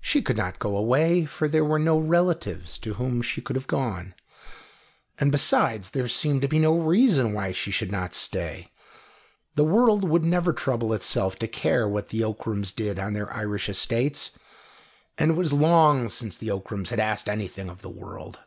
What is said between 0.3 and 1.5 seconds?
not go away, for